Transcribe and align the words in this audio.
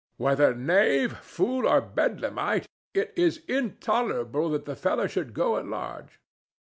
"Whether 0.17 0.55
knave, 0.55 1.15
fool 1.19 1.67
or 1.67 1.79
Bedlamite, 1.79 2.65
it 2.95 3.13
is 3.15 3.43
intolerable 3.47 4.49
that 4.49 4.65
the 4.65 4.75
fellow 4.75 5.05
should 5.05 5.35
go 5.35 5.57
at 5.59 5.67
large." 5.67 6.19